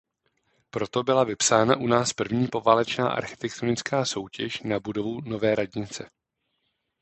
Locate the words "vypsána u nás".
1.23-2.13